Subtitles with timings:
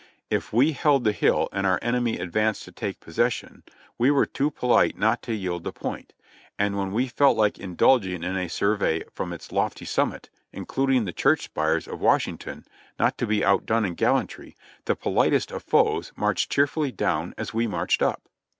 [0.31, 3.61] If we held the hill and our enemy advanced to take possession,
[3.99, 6.11] we were too poHte not to yield the point;
[6.57, 11.05] and when we felt like indulging in a sur vey from its lofty summit, including
[11.05, 12.65] the church spires of Wash ington,
[12.97, 17.67] not to be outdone in gallantry, the politest of foes marched cheerfully down as we
[17.67, 18.27] marched up.